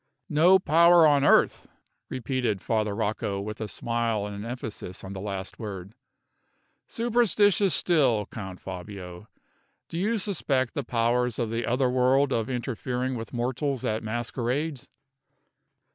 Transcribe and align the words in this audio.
"No 0.29 0.57
power 0.57 1.05
on 1.05 1.23
earth!" 1.23 1.67
repeated 2.09 2.59
Father 2.59 2.95
Rocco, 2.95 3.39
with 3.39 3.61
a 3.61 3.67
smile, 3.67 4.25
and 4.25 4.35
an 4.35 4.43
emphasis 4.49 5.03
on 5.03 5.13
the 5.13 5.21
last 5.21 5.59
word. 5.59 5.93
"Superstitious 6.87 7.75
still, 7.75 8.25
Count 8.31 8.59
Fabio! 8.59 9.27
Do 9.89 9.99
you 9.99 10.17
suspect 10.17 10.73
the 10.73 10.83
powers 10.83 11.37
of 11.37 11.51
the 11.51 11.67
other 11.67 11.87
world 11.91 12.33
of 12.33 12.49
interfering 12.49 13.13
with 13.15 13.31
mortals 13.31 13.85
at 13.85 14.01
masquerades?" 14.01 14.89